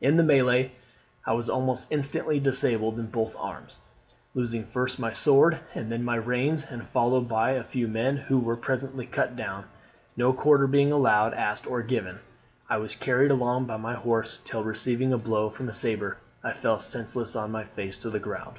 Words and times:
"In 0.00 0.16
the 0.16 0.22
MELEE 0.22 0.72
I 1.26 1.34
was 1.34 1.50
almost 1.50 1.92
instantly 1.92 2.40
disabled 2.40 2.98
in 2.98 3.08
both 3.10 3.36
arms, 3.36 3.76
losing 4.32 4.64
first 4.64 4.98
my 4.98 5.12
sword, 5.12 5.60
and 5.74 5.92
then 5.92 6.02
my 6.02 6.14
reins, 6.14 6.64
and 6.70 6.86
followed 6.86 7.28
by 7.28 7.50
a 7.50 7.62
few 7.64 7.86
men, 7.86 8.16
who 8.16 8.38
were 8.38 8.56
presently 8.56 9.04
cut 9.04 9.36
down, 9.36 9.66
no 10.16 10.32
quarter 10.32 10.66
being 10.66 10.90
allowed, 10.90 11.34
asked 11.34 11.66
or 11.66 11.82
given, 11.82 12.20
I 12.70 12.78
was 12.78 12.94
carried 12.96 13.30
along 13.30 13.66
by 13.66 13.76
my 13.76 13.92
horse, 13.92 14.40
till, 14.42 14.64
receiving 14.64 15.12
a 15.12 15.18
blow 15.18 15.50
from 15.50 15.68
a 15.68 15.74
sabre, 15.74 16.16
I 16.42 16.54
fell 16.54 16.80
senseless 16.80 17.36
on 17.36 17.50
my 17.50 17.64
face 17.64 17.98
to 17.98 18.08
the 18.08 18.18
ground. 18.20 18.56